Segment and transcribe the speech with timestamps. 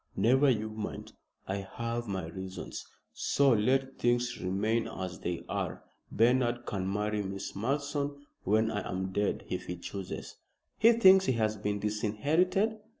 [0.15, 1.13] "Never you mind.
[1.47, 5.83] I have my reasons, so let things remain as they are.
[6.11, 10.37] Bernard can marry Miss Malleson when I am dead if he chooses."
[10.79, 12.79] "He thinks he has been disinherited?"